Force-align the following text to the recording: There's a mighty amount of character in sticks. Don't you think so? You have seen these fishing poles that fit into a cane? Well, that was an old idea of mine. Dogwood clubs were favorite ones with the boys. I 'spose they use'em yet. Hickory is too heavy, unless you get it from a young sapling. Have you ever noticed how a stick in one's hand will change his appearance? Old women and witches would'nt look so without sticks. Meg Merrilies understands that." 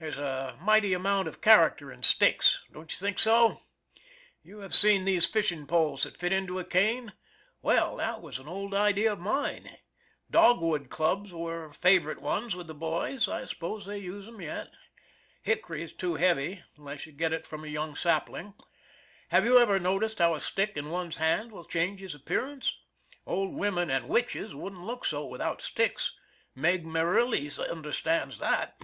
There's 0.00 0.18
a 0.18 0.58
mighty 0.60 0.92
amount 0.92 1.28
of 1.28 1.40
character 1.40 1.92
in 1.92 2.02
sticks. 2.02 2.64
Don't 2.72 2.90
you 2.90 2.96
think 2.96 3.16
so? 3.16 3.60
You 4.42 4.58
have 4.58 4.74
seen 4.74 5.04
these 5.04 5.24
fishing 5.26 5.68
poles 5.68 6.02
that 6.02 6.16
fit 6.16 6.32
into 6.32 6.58
a 6.58 6.64
cane? 6.64 7.12
Well, 7.62 7.94
that 7.98 8.20
was 8.20 8.40
an 8.40 8.48
old 8.48 8.74
idea 8.74 9.12
of 9.12 9.20
mine. 9.20 9.78
Dogwood 10.28 10.90
clubs 10.90 11.32
were 11.32 11.72
favorite 11.74 12.20
ones 12.20 12.56
with 12.56 12.66
the 12.66 12.74
boys. 12.74 13.28
I 13.28 13.44
'spose 13.46 13.86
they 13.86 14.00
use'em 14.02 14.40
yet. 14.42 14.72
Hickory 15.42 15.84
is 15.84 15.92
too 15.92 16.16
heavy, 16.16 16.64
unless 16.76 17.06
you 17.06 17.12
get 17.12 17.32
it 17.32 17.46
from 17.46 17.62
a 17.64 17.68
young 17.68 17.94
sapling. 17.94 18.54
Have 19.28 19.44
you 19.44 19.58
ever 19.60 19.78
noticed 19.78 20.18
how 20.18 20.34
a 20.34 20.40
stick 20.40 20.72
in 20.76 20.90
one's 20.90 21.18
hand 21.18 21.52
will 21.52 21.64
change 21.64 22.00
his 22.00 22.16
appearance? 22.16 22.76
Old 23.28 23.54
women 23.54 23.90
and 23.90 24.08
witches 24.08 24.56
would'nt 24.56 24.84
look 24.86 25.04
so 25.04 25.24
without 25.24 25.62
sticks. 25.62 26.16
Meg 26.56 26.84
Merrilies 26.84 27.60
understands 27.60 28.40
that." 28.40 28.76